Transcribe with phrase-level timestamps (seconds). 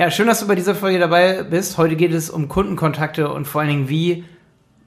[0.00, 1.76] Ja, schön, dass du bei dieser Folge dabei bist.
[1.76, 4.24] Heute geht es um Kundenkontakte und vor allen Dingen, wie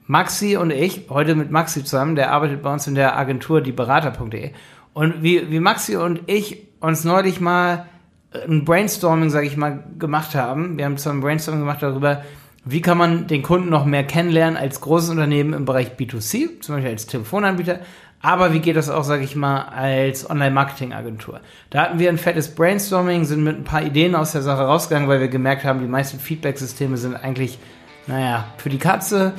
[0.07, 4.53] Maxi und ich, heute mit Maxi zusammen, der arbeitet bei uns in der Agentur dieberater.de.
[4.93, 7.85] Und wie, wie Maxi und ich uns neulich mal
[8.31, 10.79] ein Brainstorming, sage ich mal, gemacht haben.
[10.79, 12.23] Wir haben zusammen ein Brainstorming gemacht darüber,
[12.65, 16.73] wie kann man den Kunden noch mehr kennenlernen als großes Unternehmen im Bereich B2C, zum
[16.73, 17.81] Beispiel als Telefonanbieter,
[18.23, 21.41] aber wie geht das auch, sage ich mal, als Online-Marketing-Agentur?
[21.69, 25.09] Da hatten wir ein fettes Brainstorming, sind mit ein paar Ideen aus der Sache rausgegangen,
[25.09, 27.59] weil wir gemerkt haben, die meisten Feedback-Systeme sind eigentlich,
[28.07, 29.33] naja, für die Katze.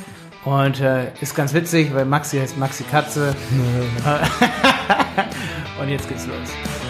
[0.44, 3.34] Und äh, ist ganz witzig, weil Maxi heißt Maxi Katze.
[5.80, 6.83] Und jetzt geht's los.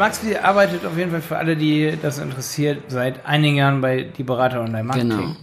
[0.00, 4.22] Maxi arbeitet auf jeden Fall für alle, die das interessiert, seit einigen Jahren bei die
[4.22, 5.10] Berater Online Marketing.
[5.10, 5.36] Genau.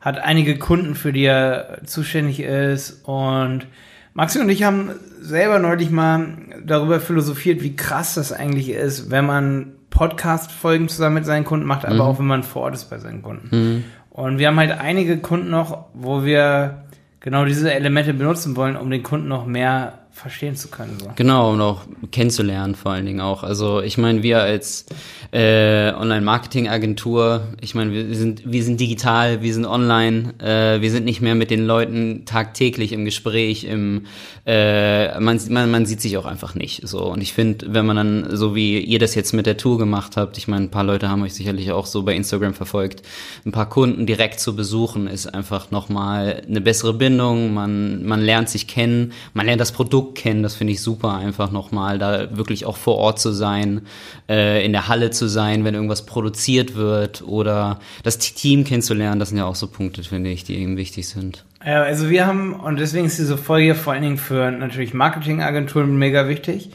[0.00, 3.00] Hat einige Kunden, für die er zuständig ist.
[3.08, 3.66] Und
[4.12, 4.90] Maxi und ich haben
[5.22, 11.24] selber neulich mal darüber philosophiert, wie krass das eigentlich ist, wenn man Podcast-Folgen zusammen mit
[11.24, 12.00] seinen Kunden macht, aber mhm.
[12.02, 13.48] auch wenn man vor Ort ist bei seinen Kunden.
[13.50, 13.84] Mhm.
[14.10, 16.84] Und wir haben halt einige Kunden noch, wo wir
[17.20, 20.96] genau diese Elemente benutzen wollen, um den Kunden noch mehr verstehen zu können.
[21.00, 21.10] So.
[21.16, 23.42] Genau, und auch kennenzulernen vor allen Dingen auch.
[23.42, 24.86] Also ich meine, wir als
[25.32, 31.04] äh, Online-Marketing-Agentur, ich meine, wir sind, wir sind digital, wir sind online, äh, wir sind
[31.04, 34.06] nicht mehr mit den Leuten tagtäglich im Gespräch, im
[34.46, 36.86] äh, man, man, man sieht sich auch einfach nicht.
[36.86, 37.04] So.
[37.04, 40.16] Und ich finde, wenn man dann, so wie ihr das jetzt mit der Tour gemacht
[40.16, 43.02] habt, ich meine, ein paar Leute haben euch sicherlich auch so bei Instagram verfolgt,
[43.44, 48.48] ein paar Kunden direkt zu besuchen, ist einfach nochmal eine bessere Bindung, man, man lernt
[48.48, 50.42] sich kennen, man lernt das Produkt Produkt kennen.
[50.42, 53.82] Das finde ich super, einfach nochmal da wirklich auch vor Ort zu sein,
[54.28, 59.18] äh, in der Halle zu sein, wenn irgendwas produziert wird oder das Team kennenzulernen.
[59.18, 61.44] Das sind ja auch so Punkte, finde ich, die eben wichtig sind.
[61.64, 65.96] Ja, also wir haben, und deswegen ist diese Folge vor allen Dingen für natürlich Marketingagenturen
[65.96, 66.70] mega wichtig.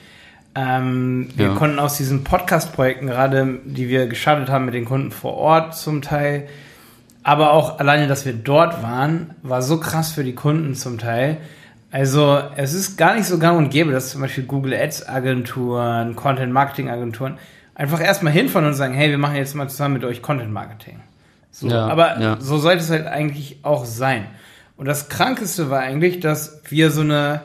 [0.56, 1.54] Ähm, wir ja.
[1.54, 6.02] konnten aus diesen Podcast-Projekten gerade, die wir gestartet haben mit den Kunden vor Ort zum
[6.02, 6.48] Teil,
[7.22, 11.38] aber auch alleine, dass wir dort waren, war so krass für die Kunden zum Teil,
[11.92, 16.16] also es ist gar nicht so gang und gäbe, dass zum Beispiel Google Ads Agenturen,
[16.16, 17.38] Content Marketing Agenturen
[17.74, 21.00] einfach erstmal hinfahren und sagen, hey, wir machen jetzt mal zusammen mit euch Content Marketing.
[21.52, 22.38] So, ja, aber ja.
[22.40, 24.26] so sollte es halt eigentlich auch sein.
[24.78, 27.42] Und das Krankeste war eigentlich, dass wir so eine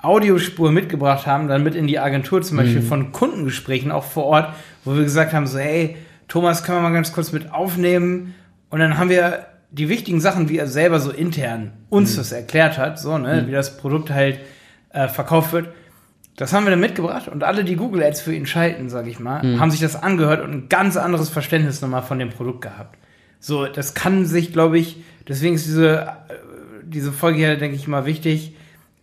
[0.00, 2.86] Audiospur mitgebracht haben, dann mit in die Agentur zum Beispiel mhm.
[2.86, 4.54] von Kundengesprächen auch vor Ort,
[4.84, 5.96] wo wir gesagt haben, so, hey,
[6.28, 8.34] Thomas, können wir mal ganz kurz mit aufnehmen?
[8.70, 12.16] Und dann haben wir die wichtigen Sachen, wie er selber so intern uns mhm.
[12.18, 13.48] das erklärt hat, so, ne, mhm.
[13.48, 14.40] wie das Produkt halt
[14.90, 15.68] äh, verkauft wird,
[16.36, 19.18] das haben wir dann mitgebracht und alle, die Google Ads für ihn schalten, sag ich
[19.18, 19.60] mal, mhm.
[19.60, 22.96] haben sich das angehört und ein ganz anderes Verständnis nochmal von dem Produkt gehabt.
[23.40, 26.34] So, das kann sich, glaube ich, deswegen ist diese, äh,
[26.84, 28.54] diese Folge hier, denke ich mal, wichtig,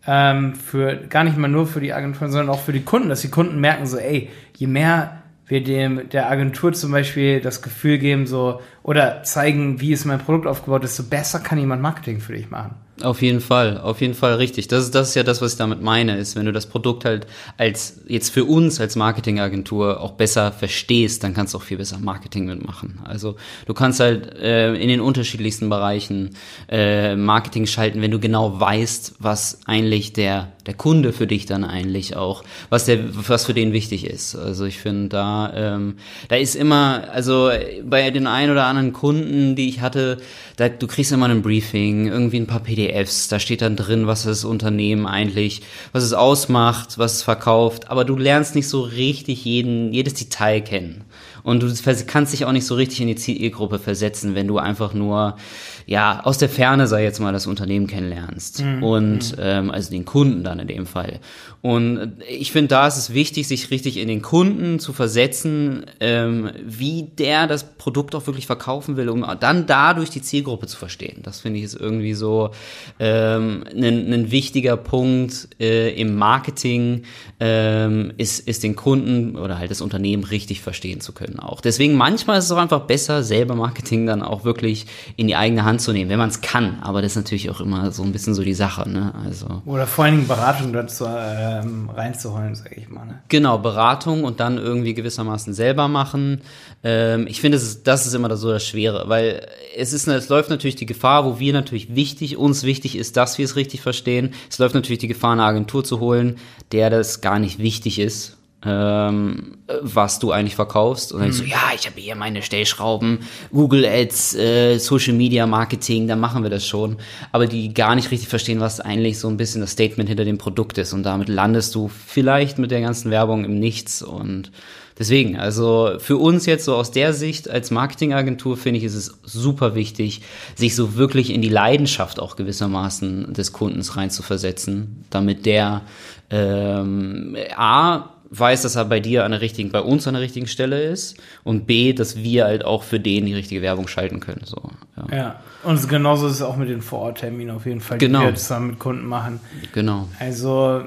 [0.08, 3.22] ähm, für, gar nicht mal nur für die Agenturen, sondern auch für die Kunden, dass
[3.22, 7.98] die Kunden merken so, ey, je mehr wir dem der Agentur zum Beispiel das Gefühl
[7.98, 12.34] geben, so oder zeigen, wie ist mein Produkt aufgebaut, desto besser kann jemand Marketing für
[12.34, 12.76] dich machen.
[13.02, 14.70] Auf jeden Fall, auf jeden Fall richtig.
[14.70, 17.04] Das ist, das ist ja das, was ich damit meine, ist, wenn du das Produkt
[17.04, 21.78] halt als, jetzt für uns als Marketingagentur auch besser verstehst, dann kannst du auch viel
[21.78, 23.02] besser Marketing mitmachen.
[23.04, 23.36] Also
[23.66, 26.36] du kannst halt äh, in den unterschiedlichsten Bereichen
[26.70, 31.64] äh, Marketing schalten, wenn du genau weißt, was eigentlich der, der Kunde für dich dann
[31.64, 34.36] eigentlich auch, was der, was für den wichtig ist.
[34.36, 35.96] Also ich finde, da, ähm,
[36.28, 37.52] da ist immer, also
[37.84, 40.18] bei den ein oder anderen Kunden, die ich hatte,
[40.58, 44.24] da, du kriegst immer ein Briefing, irgendwie ein paar PDFs, da steht dann drin, was
[44.24, 45.62] das Unternehmen eigentlich,
[45.92, 50.62] was es ausmacht, was es verkauft, aber du lernst nicht so richtig jeden, jedes Detail
[50.62, 51.04] kennen.
[51.44, 51.72] Und du
[52.08, 55.38] kannst dich auch nicht so richtig in die Zielgruppe versetzen, wenn du einfach nur,
[55.86, 58.64] ja, aus der Ferne, sei jetzt mal, das Unternehmen kennenlernst.
[58.64, 58.84] Mhm.
[58.84, 59.44] Und, mhm.
[59.44, 61.20] ähm, also den Kunden dann in dem Fall.
[61.62, 66.52] Und ich finde, da ist es wichtig, sich richtig in den Kunden zu versetzen, ähm,
[66.64, 71.22] wie der das Produkt auch wirklich verkaufen will, um dann dadurch die Zielgruppe zu verstehen.
[71.24, 72.52] Das finde ich ist irgendwie so
[73.00, 77.04] ähm, ein, ein wichtiger Punkt äh, im Marketing,
[77.40, 81.62] ähm, ist, ist den Kunden oder halt das Unternehmen richtig verstehen zu können auch.
[81.62, 84.86] Deswegen manchmal ist es auch einfach besser, selber Marketing dann auch wirklich
[85.18, 86.80] in die eigene Hand zu nehmen, wenn man es kann.
[86.82, 88.88] Aber das ist natürlich auch immer so ein bisschen so die Sache.
[88.90, 89.14] Ne?
[89.24, 93.06] Also Oder vor allen Dingen Beratung dazu ähm, reinzuholen, sag ich mal.
[93.06, 93.22] Ne?
[93.28, 96.42] Genau, Beratung und dann irgendwie gewissermaßen selber machen.
[96.84, 100.30] Ähm, ich finde, das ist, das ist immer so das Schwere, weil es ist, es
[100.30, 103.82] läuft natürlich die Gefahr, wo wir natürlich wichtig, uns wichtig ist, dass wir es richtig
[103.82, 104.34] verstehen.
[104.50, 106.38] Es läuft natürlich die Gefahr, eine Agentur zu holen,
[106.72, 111.12] der das gar nicht wichtig ist ähm, was du eigentlich verkaufst.
[111.14, 111.34] Und dann mhm.
[111.34, 113.20] so, ja, ich habe hier meine Stellschrauben,
[113.52, 116.98] Google Ads, äh, Social Media Marketing, da machen wir das schon.
[117.32, 120.38] Aber die gar nicht richtig verstehen, was eigentlich so ein bisschen das Statement hinter dem
[120.38, 120.94] Produkt ist.
[120.94, 124.02] Und damit landest du vielleicht mit der ganzen Werbung im Nichts.
[124.02, 124.52] Und
[124.98, 129.20] deswegen, also für uns jetzt so aus der Sicht als Marketingagentur finde ich, ist es
[129.24, 130.22] super wichtig,
[130.56, 135.84] sich so wirklich in die Leidenschaft auch gewissermaßen des Kundens reinzuversetzen, damit der
[136.30, 140.48] ähm, A, weiß, dass er bei dir an der richtigen, bei uns an der richtigen
[140.48, 144.42] Stelle ist und B, dass wir halt auch für den die richtige Werbung schalten können.
[144.46, 145.18] So, ja.
[145.18, 145.40] ja.
[145.64, 148.20] und genauso ist es auch mit den Vorortterminen auf jeden Fall, genau.
[148.20, 149.40] die wir zusammen mit Kunden machen.
[149.74, 150.08] Genau.
[150.20, 150.84] Also,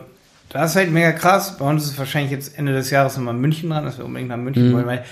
[0.49, 1.59] das ist halt mega krass.
[1.59, 4.31] Bei uns ist es wahrscheinlich jetzt Ende des Jahres nochmal München dran, dass wir unbedingt
[4.31, 4.75] nach München mhm.
[4.75, 5.05] wollen, weil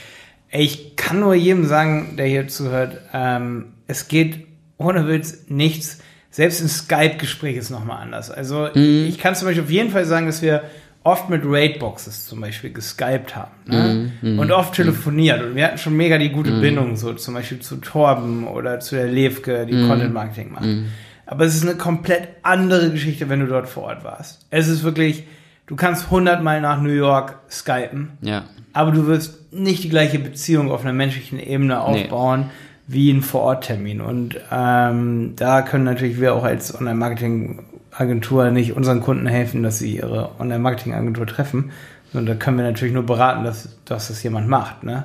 [0.50, 4.46] ey, ich kann nur jedem sagen, der hier zuhört, ähm, es geht
[4.78, 5.98] ohne Witz nichts.
[6.30, 8.30] Selbst ein Skype-Gespräch ist nochmal anders.
[8.30, 9.06] Also, mhm.
[9.08, 10.62] ich kann zum Beispiel auf jeden Fall sagen, dass wir
[11.06, 14.10] oft mit Raidboxes zum Beispiel geskypt haben ne?
[14.22, 16.60] mm, mm, und oft telefoniert und wir hatten schon mega die gute mm.
[16.60, 19.88] Bindung so zum Beispiel zu Torben oder zu der Levke, die mm.
[19.88, 20.64] Content Marketing macht.
[20.64, 20.86] Mm.
[21.24, 24.46] Aber es ist eine komplett andere Geschichte, wenn du dort vor Ort warst.
[24.50, 25.24] Es ist wirklich,
[25.66, 28.44] du kannst hundertmal nach New York skypen, ja.
[28.72, 32.40] aber du wirst nicht die gleiche Beziehung auf einer menschlichen Ebene aufbauen.
[32.40, 32.52] Nee.
[32.88, 34.00] Wie ein Vororttermin.
[34.00, 37.64] Und ähm, da können natürlich wir auch als Online-Marketing
[37.98, 41.70] Agentur nicht unseren Kunden helfen, dass sie ihre Online-Marketing-Agentur treffen.
[42.12, 44.84] Und da können wir natürlich nur beraten, dass, dass das jemand macht.
[44.84, 45.04] Ne?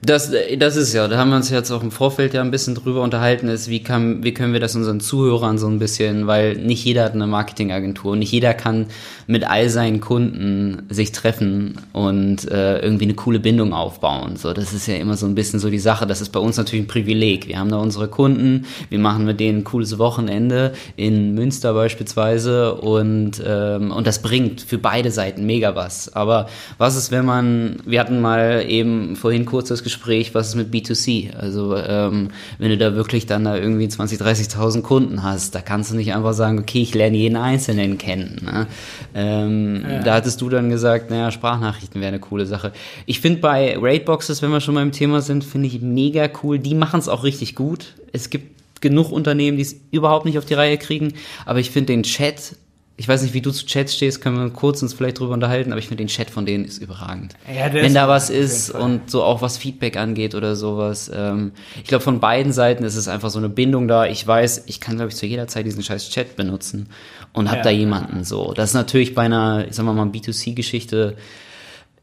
[0.00, 2.76] Das, das ist ja, da haben wir uns jetzt auch im Vorfeld ja ein bisschen
[2.76, 6.54] drüber unterhalten, ist, wie, kann, wie können wir das unseren Zuhörern so ein bisschen, weil
[6.54, 8.86] nicht jeder hat eine Marketingagentur und nicht jeder kann
[9.26, 14.36] mit all seinen Kunden sich treffen und äh, irgendwie eine coole Bindung aufbauen.
[14.36, 16.06] So, das ist ja immer so ein bisschen so die Sache.
[16.06, 17.48] Das ist bei uns natürlich ein Privileg.
[17.48, 22.74] Wir haben da unsere Kunden, wir machen mit denen ein cooles Wochenende in Münster beispielsweise
[22.74, 26.14] und, ähm, und das bringt für beide Seiten mega was.
[26.14, 26.48] Aber
[26.78, 30.72] was ist, wenn man, wir hatten mal eben vorhin kurz das Gespräch, was ist mit
[30.72, 31.34] B2C?
[31.34, 35.90] Also ähm, wenn du da wirklich dann da irgendwie 20, 30.000 Kunden hast, da kannst
[35.90, 38.40] du nicht einfach sagen, okay, ich lerne jeden Einzelnen kennen.
[38.44, 38.66] Ne?
[39.14, 40.02] Ähm, ja.
[40.02, 42.72] Da hattest du dann gesagt, naja, Sprachnachrichten wäre eine coole Sache.
[43.06, 46.58] Ich finde bei Raidboxes, wenn wir schon mal im Thema sind, finde ich mega cool.
[46.58, 47.94] Die machen es auch richtig gut.
[48.12, 51.14] Es gibt genug Unternehmen, die es überhaupt nicht auf die Reihe kriegen,
[51.46, 52.56] aber ich finde den Chat
[53.00, 55.70] ich weiß nicht, wie du zu Chats stehst, können wir kurz uns vielleicht drüber unterhalten,
[55.70, 57.36] aber ich finde den Chat von denen ist überragend.
[57.46, 61.08] Ja, Wenn ist da was ist und so auch was Feedback angeht oder sowas.
[61.14, 64.06] Ähm, ich glaube, von beiden Seiten ist es einfach so eine Bindung da.
[64.06, 66.88] Ich weiß, ich kann, glaube ich, zu jeder Zeit diesen scheiß Chat benutzen
[67.32, 67.64] und habe ja.
[67.64, 68.52] da jemanden so.
[68.52, 71.16] Das ist natürlich bei einer, ich sag mal, mal B2C-Geschichte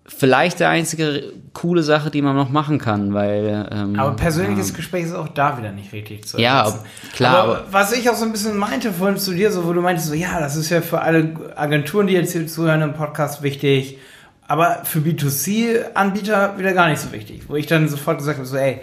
[0.08, 3.68] vielleicht der einzige coole Sache, die man noch machen kann, weil.
[3.72, 4.76] Ähm, aber persönliches ja.
[4.76, 6.40] Gespräch ist auch da wieder nicht richtig zu.
[6.40, 6.72] Ja,
[7.14, 7.36] klar.
[7.36, 9.82] Aber, aber, was ich auch so ein bisschen meinte vorhin zu dir, so wo du
[9.82, 13.42] meintest, so ja, das ist ja für alle Agenturen, die jetzt hier zuhören im Podcast
[13.42, 13.98] wichtig,
[14.48, 17.44] aber für B2C-Anbieter wieder gar nicht so wichtig.
[17.48, 18.82] Wo ich dann sofort gesagt habe, so ey,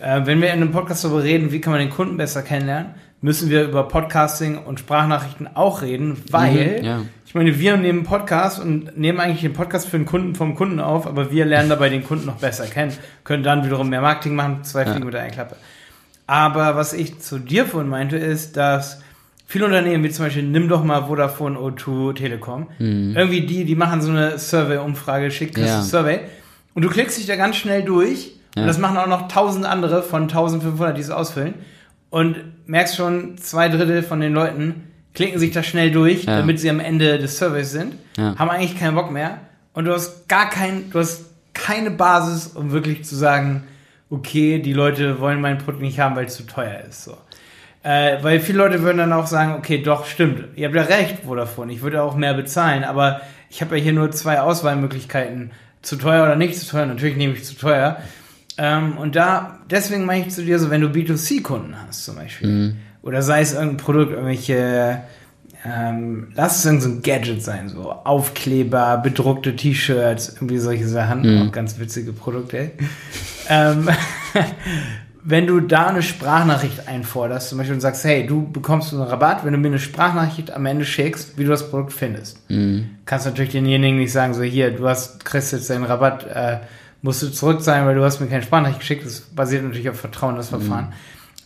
[0.00, 2.94] äh, wenn wir in einem Podcast darüber reden, wie kann man den Kunden besser kennenlernen,
[3.24, 7.02] müssen wir über Podcasting und Sprachnachrichten auch reden, weil mhm, ja.
[7.24, 10.78] ich meine, wir nehmen Podcast und nehmen eigentlich den Podcast für den Kunden vom Kunden
[10.78, 12.92] auf, aber wir lernen dabei den Kunden noch besser kennen,
[13.24, 15.04] können dann wiederum mehr Marketing machen, zwei Fliegen ja.
[15.06, 15.56] mit einer Klappe.
[16.26, 19.00] Aber was ich zu dir vorhin meinte, ist, dass
[19.46, 23.14] viele Unternehmen, wie zum Beispiel, nimm doch mal Vodafone, O2, Telekom, mhm.
[23.16, 25.80] irgendwie die, die machen so eine Survey-Umfrage, schicken ja.
[25.80, 26.20] Survey
[26.74, 30.02] und du klickst dich da ganz schnell durch und das machen auch noch tausend andere
[30.02, 31.54] von 1500, die es ausfüllen
[32.14, 34.84] und merkst schon, zwei Drittel von den Leuten
[35.14, 36.36] klicken sich da schnell durch, ja.
[36.36, 38.36] damit sie am Ende des Surveys sind, ja.
[38.38, 39.40] haben eigentlich keinen Bock mehr
[39.72, 43.64] und du hast gar kein, du hast keine Basis, um wirklich zu sagen,
[44.10, 47.02] okay, die Leute wollen mein Produkt nicht haben, weil es zu teuer ist.
[47.02, 47.16] So.
[47.82, 51.22] Äh, weil viele Leute würden dann auch sagen, okay, doch, stimmt, ihr habt ja recht,
[51.24, 55.50] wo davon, ich würde auch mehr bezahlen, aber ich habe ja hier nur zwei Auswahlmöglichkeiten,
[55.82, 57.98] zu teuer oder nicht zu teuer, natürlich nehme ich zu teuer.
[58.56, 62.48] Ähm, und da, deswegen meine ich zu dir so, wenn du B2C-Kunden hast zum Beispiel,
[62.48, 62.76] mhm.
[63.02, 65.00] oder sei es irgendein Produkt, irgendwelche,
[65.64, 71.48] ähm, lass es irgendein so Gadget sein, so Aufkleber, bedruckte T-Shirts, irgendwie solche Sachen, mhm.
[71.48, 72.70] auch ganz witzige Produkte.
[73.48, 73.88] ähm,
[75.26, 79.44] wenn du da eine Sprachnachricht einforderst, zum Beispiel und sagst, hey, du bekommst einen Rabatt,
[79.44, 82.38] wenn du mir eine Sprachnachricht am Ende schickst, wie du das Produkt findest.
[82.50, 82.90] Mhm.
[83.06, 86.58] Kannst natürlich denjenigen nicht sagen, so hier, du hast, kriegst jetzt deinen Rabatt, äh,
[87.04, 89.04] musst du zurück sein, weil du hast mir keine Sprachnachricht geschickt.
[89.04, 90.86] Das basiert natürlich auf Vertrauen, das Verfahren.
[90.86, 90.92] Mhm.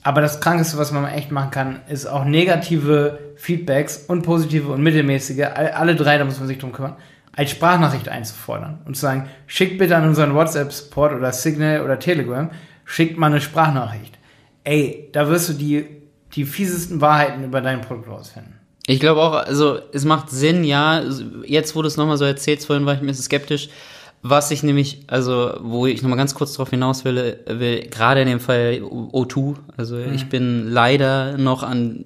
[0.05, 4.83] Aber das Krankeste, was man echt machen kann, ist auch negative Feedbacks und positive und
[4.85, 6.95] mittelmäßige, alle drei, da muss man sich drum kümmern,
[7.35, 12.51] als Sprachnachricht einzufordern und zu sagen, schickt bitte an unseren WhatsApp-Support oder Signal oder Telegram,
[12.85, 14.17] schickt mal eine Sprachnachricht.
[14.63, 15.87] Ey, da wirst du die,
[16.35, 18.55] die fiesesten Wahrheiten über dein Produkt rausfinden.
[18.87, 21.03] Ich glaube auch, also es macht Sinn, ja.
[21.45, 23.69] Jetzt, wo du es nochmal so erzählst, vorhin war ich ein bisschen skeptisch.
[24.23, 28.27] Was ich nämlich, also wo ich nochmal ganz kurz darauf hinaus will, will gerade in
[28.27, 30.13] dem Fall O2, also mhm.
[30.13, 32.05] ich bin leider noch an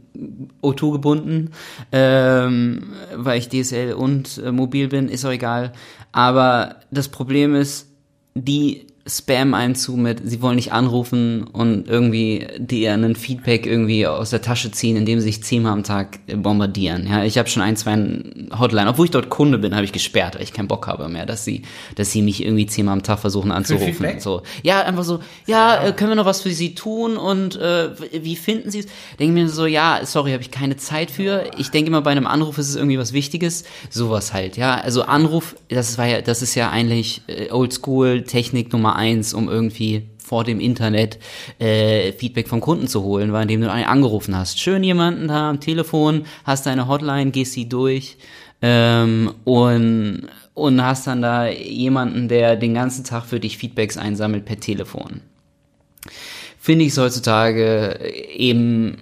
[0.63, 1.51] O2 gebunden,
[1.91, 5.73] ähm, weil ich DSL und äh, mobil bin, ist auch egal.
[6.13, 7.89] Aber das Problem ist,
[8.35, 14.07] die Spam einen zu mit, sie wollen nicht anrufen und irgendwie dir einen Feedback irgendwie
[14.07, 17.09] aus der Tasche ziehen, indem sie sich zehnmal am Tag bombardieren.
[17.09, 17.97] Ja, ich habe schon ein, zwei
[18.57, 21.27] Hotline, obwohl ich dort Kunde bin, habe ich gesperrt, weil ich keinen Bock habe mehr,
[21.27, 21.63] dass sie,
[21.97, 24.21] dass sie mich irgendwie zehnmal am Tag versuchen anzurufen.
[24.21, 27.91] So, ja, einfach so, ja, äh, können wir noch was für sie tun und äh,
[28.13, 28.87] wie finden sie es?
[29.19, 31.51] Denke mir so, ja, sorry, habe ich keine Zeit für.
[31.59, 34.57] Ich denke immer, bei einem Anruf ist es irgendwie was Wichtiges, sowas halt.
[34.57, 39.35] Ja, also Anruf, das war ja, das ist ja eigentlich äh, Oldschool Technik Nummer eins,
[39.35, 41.19] um irgendwie vor dem Internet
[41.59, 44.61] äh, Feedback vom Kunden zu holen, war indem du einen angerufen hast.
[44.61, 48.17] Schön jemanden da am Telefon, hast deine Hotline, gehst sie durch
[48.63, 54.45] ähm, und und hast dann da jemanden, der den ganzen Tag für dich Feedbacks einsammelt
[54.45, 55.23] per Telefon.
[56.59, 57.99] Finde ich heutzutage
[58.35, 58.99] eben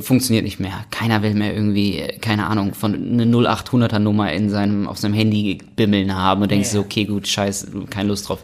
[0.00, 0.84] funktioniert nicht mehr.
[0.90, 5.58] Keiner will mehr irgendwie, keine Ahnung, von eine 0800er Nummer in seinem, auf seinem Handy
[5.76, 6.80] bimmeln haben und denkst yeah.
[6.80, 8.40] so, okay, gut, scheiße, keine Lust drauf.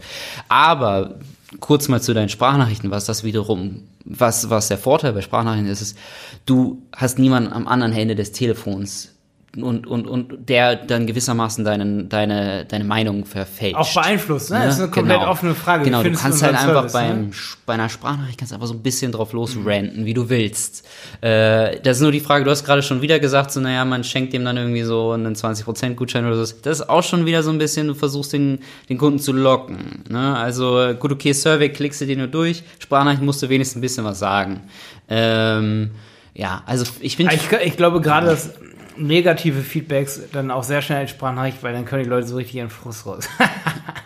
[0.48, 1.16] Aber
[1.60, 5.80] kurz mal zu deinen Sprachnachrichten, was das wiederum, was, was der Vorteil bei Sprachnachrichten ist,
[5.80, 5.98] ist,
[6.44, 9.15] du hast niemanden am anderen Ende des Telefons,
[9.62, 13.76] und, und, und der dann gewissermaßen deinen, deine, deine Meinung verfälscht.
[13.76, 14.60] Auch beeinflusst, ne?
[14.64, 15.30] Das ist eine komplett genau.
[15.30, 15.84] offene Frage.
[15.84, 17.30] Genau, du kannst halt einfach Service, beim, ne?
[17.64, 20.06] bei einer Sprachnachricht kannst einfach so ein bisschen drauf losranten, mhm.
[20.06, 20.86] wie du willst.
[21.20, 24.04] Äh, das ist nur die Frage, du hast gerade schon wieder gesagt, so, naja, man
[24.04, 26.54] schenkt dem dann irgendwie so einen 20% Gutschein oder so.
[26.62, 30.04] Das ist auch schon wieder so ein bisschen, du versuchst den, den Kunden zu locken.
[30.08, 30.36] Ne?
[30.36, 34.04] Also, gut, okay, Survey, klickst du dir nur durch, Sprachnachricht musst du wenigstens ein bisschen
[34.04, 34.62] was sagen.
[35.08, 35.90] Ähm,
[36.36, 37.34] ja, also ich finde.
[37.34, 38.50] Ich, ich glaube gerade, dass
[38.98, 42.70] negative Feedbacks dann auch sehr schnell Sprachnachricht, weil dann können die Leute so richtig ihren
[42.70, 43.28] Frust raus.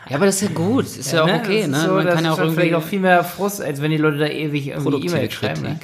[0.09, 1.41] ja, aber das ist ja gut, ist ja, ja auch ne?
[1.43, 1.81] okay, ne?
[1.81, 4.19] So, Man kann ja auch irgendwie vielleicht auch viel mehr Frust, als wenn die Leute
[4.19, 5.63] da ewig irgendwie E-Mail schreiben.
[5.63, 5.81] Ne?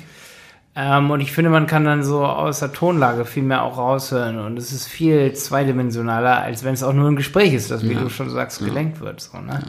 [0.79, 4.39] Ähm, und ich finde, man kann dann so aus der Tonlage viel mehr auch raushören
[4.39, 7.95] und es ist viel zweidimensionaler, als wenn es auch nur ein Gespräch ist, das, wie
[7.95, 8.01] ja.
[8.01, 9.23] du schon sagst, gelenkt wird.
[9.23, 9.63] So, ne?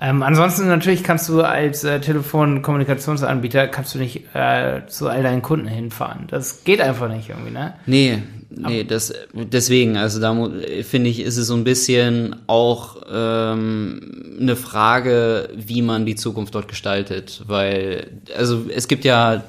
[0.00, 5.42] Ähm, ansonsten natürlich kannst du als äh, Telefonkommunikationsanbieter kannst du nicht äh, zu all deinen
[5.42, 6.28] Kunden hinfahren.
[6.28, 7.74] Das geht einfach nicht irgendwie, ne?
[7.86, 10.50] Nee, Nee, das, deswegen, also da
[10.82, 16.54] finde ich, ist es so ein bisschen auch ähm, eine Frage, wie man die Zukunft
[16.54, 17.42] dort gestaltet.
[17.46, 19.44] Weil, also es gibt ja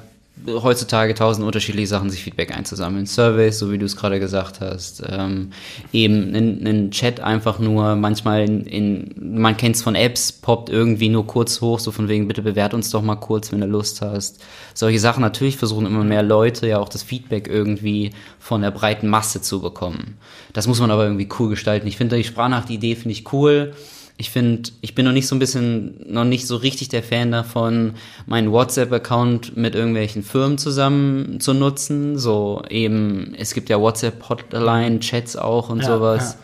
[0.46, 3.06] heutzutage tausend unterschiedliche Sachen, sich Feedback einzusammeln.
[3.06, 5.02] Surveys, so wie du es gerade gesagt hast.
[5.08, 5.50] Ähm,
[5.92, 11.08] eben einen Chat einfach nur, manchmal in, in man kennt es von Apps, poppt irgendwie
[11.08, 14.02] nur kurz hoch, so von wegen, bitte bewert uns doch mal kurz, wenn du Lust
[14.02, 14.42] hast.
[14.74, 19.08] Solche Sachen, natürlich versuchen immer mehr Leute ja auch das Feedback irgendwie von der breiten
[19.08, 20.18] Masse zu bekommen.
[20.52, 21.86] Das muss man aber irgendwie cool gestalten.
[21.86, 23.74] Ich finde die Sprachnachricht-Idee finde ich cool
[24.20, 27.32] ich finde, ich bin noch nicht so ein bisschen, noch nicht so richtig der Fan
[27.32, 27.94] davon,
[28.26, 32.18] meinen WhatsApp-Account mit irgendwelchen Firmen zusammen zu nutzen.
[32.18, 36.36] So eben, es gibt ja WhatsApp-Hotline-Chats auch und ja, sowas.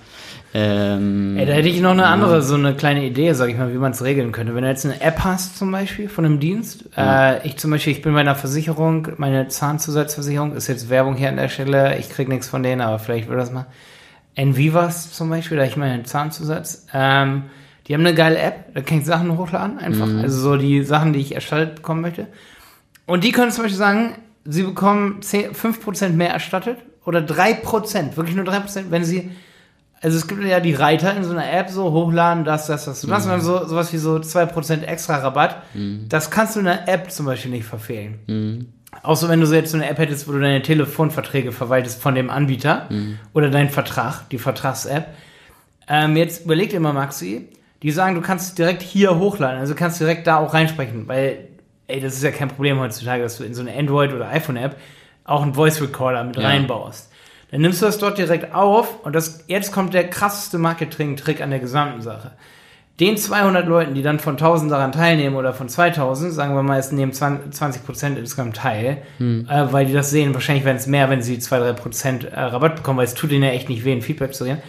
[0.54, 0.64] Ja.
[0.94, 3.70] Ähm, Ey, da hätte ich noch eine andere, so eine kleine Idee, sag ich mal,
[3.70, 4.54] wie man es regeln könnte.
[4.54, 7.32] Wenn du jetzt eine App hast, zum Beispiel, von einem Dienst, ja.
[7.32, 11.28] äh, ich zum Beispiel, ich bin bei einer Versicherung, meine Zahnzusatzversicherung, ist jetzt Werbung hier
[11.28, 13.66] an der Stelle, ich krieg nichts von denen, aber vielleicht will das mal.
[14.34, 17.44] Envivas zum Beispiel, da ich meine Zahnzusatz, ähm,
[17.86, 20.06] die haben eine geile App, da kann ich Sachen hochladen, einfach.
[20.06, 20.20] Mhm.
[20.20, 22.26] Also so die Sachen, die ich erstattet bekommen möchte.
[23.06, 24.14] Und die können zum Beispiel sagen,
[24.44, 29.30] sie bekommen 10, 5% mehr erstattet oder 3%, wirklich nur 3%, wenn sie,
[30.00, 33.02] also es gibt ja die Reiter in so einer App, so hochladen, das, das, das,
[33.02, 33.12] das, mhm.
[33.14, 35.62] und dann so, sowas wie so 2% extra Rabatt.
[35.74, 36.06] Mhm.
[36.08, 38.18] Das kannst du in der App zum Beispiel nicht verfehlen.
[38.26, 38.66] Mhm.
[39.02, 42.14] Außer wenn du so jetzt so eine App hättest, wo du deine Telefonverträge verwaltest von
[42.14, 43.18] dem Anbieter mhm.
[43.32, 45.14] oder deinen Vertrag, die Vertrags-App.
[45.88, 47.48] Ähm, jetzt überleg dir mal, Maxi,
[47.82, 51.48] die sagen, du kannst direkt hier hochladen, also kannst direkt da auch reinsprechen, weil,
[51.88, 54.76] ey, das ist ja kein Problem heutzutage, dass du in so eine Android- oder iPhone-App
[55.24, 56.42] auch einen Voice Recorder mit ja.
[56.42, 57.10] reinbaust.
[57.50, 61.50] Dann nimmst du das dort direkt auf und das, jetzt kommt der krasseste Marketing-Trick an
[61.50, 62.32] der gesamten Sache.
[62.98, 66.78] Den 200 Leuten, die dann von 1000 daran teilnehmen oder von 2000, sagen wir mal,
[66.78, 69.46] es nehmen 20 Prozent insgesamt teil, hm.
[69.50, 72.76] äh, weil die das sehen, wahrscheinlich werden es mehr, wenn sie 2-3 Prozent äh, Rabatt
[72.76, 74.62] bekommen, weil es tut ihnen ja echt nicht weh, ein Feedback zu sehen.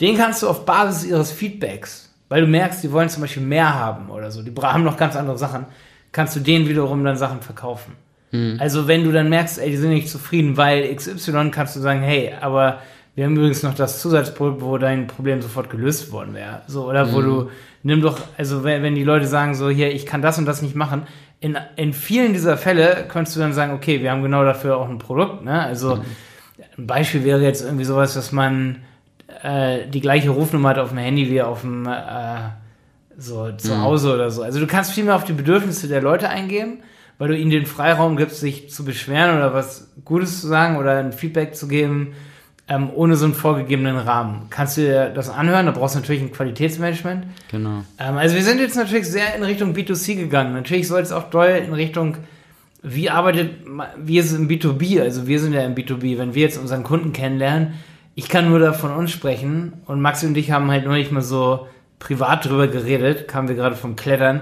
[0.00, 3.74] Den kannst du auf Basis ihres Feedbacks weil du merkst, die wollen zum Beispiel mehr
[3.74, 5.66] haben oder so, die haben noch ganz andere Sachen,
[6.12, 7.92] kannst du denen wiederum dann Sachen verkaufen.
[8.32, 8.56] Mhm.
[8.58, 12.00] Also wenn du dann merkst, ey, die sind nicht zufrieden, weil XY, kannst du sagen,
[12.00, 12.80] hey, aber
[13.14, 16.62] wir haben übrigens noch das Zusatzprodukt, wo dein Problem sofort gelöst worden wäre.
[16.66, 17.12] So, oder mhm.
[17.12, 17.50] wo du,
[17.82, 20.62] nimm doch, also wenn, wenn die Leute sagen so, hier, ich kann das und das
[20.62, 21.02] nicht machen,
[21.40, 24.88] in, in vielen dieser Fälle könntest du dann sagen, okay, wir haben genau dafür auch
[24.88, 25.62] ein Produkt, ne?
[25.62, 26.02] Also, mhm
[26.78, 28.82] ein Beispiel wäre jetzt irgendwie sowas, dass man
[29.42, 32.50] äh, die gleiche Rufnummer hat auf dem Handy wie auf dem äh,
[33.18, 33.82] so zu mhm.
[33.82, 34.42] Hause oder so.
[34.42, 36.78] Also du kannst viel mehr auf die Bedürfnisse der Leute eingehen,
[37.18, 40.98] weil du ihnen den Freiraum gibst, sich zu beschweren oder was Gutes zu sagen oder
[40.98, 42.12] ein Feedback zu geben,
[42.68, 44.46] ähm, ohne so einen vorgegebenen Rahmen.
[44.50, 45.66] Kannst du dir das anhören?
[45.66, 47.26] Da brauchst du natürlich ein Qualitätsmanagement.
[47.50, 47.84] Genau.
[47.98, 50.52] Ähm, also wir sind jetzt natürlich sehr in Richtung B2C gegangen.
[50.52, 52.16] Natürlich soll es auch doll in Richtung
[52.88, 53.50] wie arbeitet,
[53.96, 57.12] wir sind im B2B, also wir sind ja im B2B, wenn wir jetzt unseren Kunden
[57.12, 57.74] kennenlernen,
[58.16, 61.12] ich kann nur da von uns sprechen und Maxi und ich haben halt nur nicht
[61.12, 61.68] mal so
[61.98, 64.40] privat drüber geredet, kamen wir gerade vom Klettern.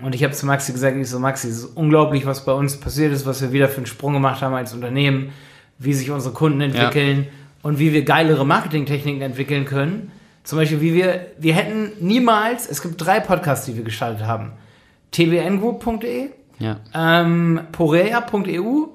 [0.00, 2.78] Und ich habe zu Maxi gesagt, ich so, Maxi, es ist unglaublich, was bei uns
[2.78, 5.32] passiert ist, was wir wieder für einen Sprung gemacht haben als Unternehmen,
[5.78, 7.30] wie sich unsere Kunden entwickeln ja.
[7.62, 10.12] und wie wir geilere Marketingtechniken entwickeln können.
[10.44, 14.52] Zum Beispiel, wie wir, wir hätten niemals, es gibt drei Podcasts, die wir gestaltet haben.
[15.10, 16.76] tbngroup.de, ja.
[16.94, 18.86] ähm, porea.eu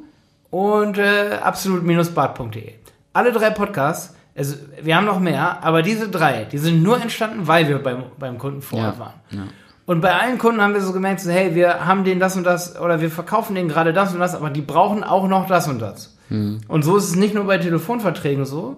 [0.50, 2.84] und äh, absolut-bad.de.
[3.14, 7.48] Alle drei Podcasts also wir haben noch mehr, aber diese drei, die sind nur entstanden,
[7.48, 9.14] weil wir beim, beim Kunden vor Ort ja, waren.
[9.30, 9.44] Ja.
[9.86, 12.46] Und bei allen Kunden haben wir so gemerkt, so, hey, wir haben denen das und
[12.46, 15.68] das oder wir verkaufen denen gerade das und das, aber die brauchen auch noch das
[15.68, 16.18] und das.
[16.30, 16.62] Mhm.
[16.68, 18.78] Und so ist es nicht nur bei Telefonverträgen so,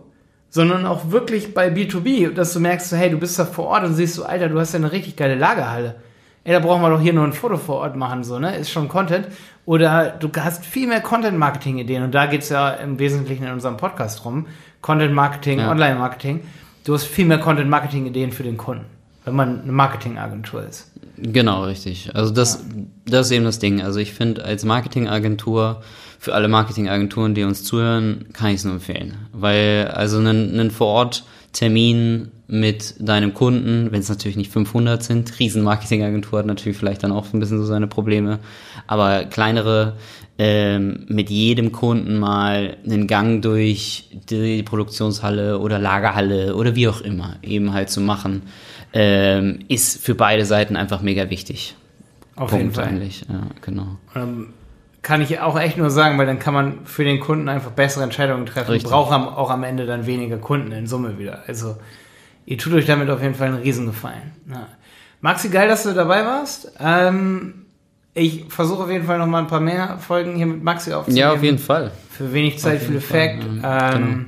[0.50, 3.84] sondern auch wirklich bei B2B, dass du merkst, so, hey, du bist da vor Ort
[3.86, 5.96] und siehst so, Alter, du hast ja eine richtig geile Lagerhalle.
[6.46, 8.56] Ey, da brauchen wir doch hier nur ein Foto vor Ort machen, so, ne?
[8.56, 9.28] Ist schon Content.
[9.66, 14.24] Oder du hast viel mehr Content-Marketing-Ideen und da geht's ja im Wesentlichen in unserem Podcast
[14.24, 14.46] drum.
[14.80, 15.72] Content Marketing, ja.
[15.72, 16.42] Online Marketing.
[16.84, 18.86] Du hast viel mehr Content Marketing Ideen für den Kunden,
[19.24, 20.92] wenn man eine Marketingagentur ist.
[21.18, 22.12] Genau, richtig.
[22.14, 22.84] Also das, ja.
[23.08, 23.82] das ist eben das Ding.
[23.82, 25.82] Also ich finde als Marketingagentur,
[26.20, 29.16] für alle Marketingagenturen, die uns zuhören, kann ich es nur empfehlen.
[29.34, 36.40] Weil also einen, einen Vor-Ort-Termin mit deinem Kunden, wenn es natürlich nicht 500 sind, Riesenmarketingagentur
[36.40, 38.40] hat natürlich vielleicht dann auch ein bisschen so seine Probleme,
[38.88, 39.94] aber kleinere
[40.38, 47.02] ähm, mit jedem Kunden mal einen Gang durch die Produktionshalle oder Lagerhalle oder wie auch
[47.02, 48.44] immer eben halt zu machen,
[48.94, 51.76] ähm, ist für beide Seiten einfach mega wichtig.
[52.36, 52.86] Auf Punkt jeden Fall.
[52.86, 53.26] Eigentlich.
[53.30, 53.98] Ja, genau.
[54.16, 54.54] Ähm,
[55.02, 58.04] kann ich auch echt nur sagen, weil dann kann man für den Kunden einfach bessere
[58.04, 58.92] Entscheidungen treffen Richtig.
[58.92, 61.44] braucht auch am Ende dann weniger Kunden in Summe wieder.
[61.48, 61.78] Also
[62.46, 64.32] ihr tut euch damit auf jeden Fall einen Riesengefallen.
[64.50, 64.68] Ja.
[65.22, 66.72] Maxi, geil, dass du dabei warst.
[66.80, 67.66] Ähm,
[68.14, 71.20] ich versuche auf jeden Fall noch mal ein paar mehr Folgen hier mit Maxi aufzunehmen.
[71.20, 71.92] Ja, auf jeden Fall.
[72.10, 73.44] Für wenig Zeit, viel Effekt.
[73.44, 74.26] Ähm, genau.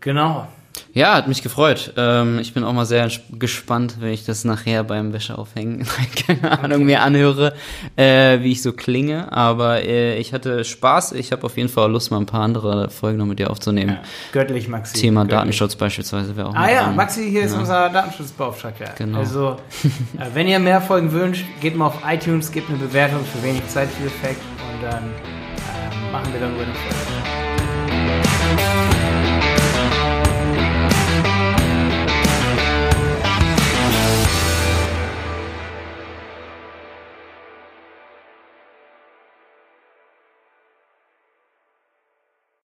[0.00, 0.48] genau.
[0.94, 1.92] Ja, hat mich gefreut.
[1.96, 5.84] Ähm, ich bin auch mal sehr gespannt, wenn ich das nachher beim Wäscheaufhängen,
[6.26, 7.52] keine Ahnung, mir anhöre,
[7.96, 9.32] äh, wie ich so klinge.
[9.32, 11.12] Aber äh, ich hatte Spaß.
[11.12, 13.98] Ich habe auf jeden Fall Lust, mal ein paar andere Folgen noch mit dir aufzunehmen.
[14.00, 14.08] Ja.
[14.30, 15.00] Göttlich, Maxi.
[15.00, 15.38] Thema Göttlich.
[15.40, 16.94] Datenschutz beispielsweise wäre auch Ah ja, dran.
[16.94, 17.46] Maxi hier ja.
[17.46, 18.92] ist unser Datenschutzbeauftragter.
[18.96, 19.18] Genau.
[19.18, 19.56] Also,
[20.16, 23.66] äh, wenn ihr mehr Folgen wünscht, geht mal auf iTunes, gebt eine Bewertung für wenig
[23.66, 24.40] Zeit, viel Effekt
[24.72, 27.13] und dann äh, machen wir darüber eine Folge.